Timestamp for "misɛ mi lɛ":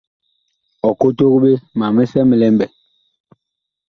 1.95-2.47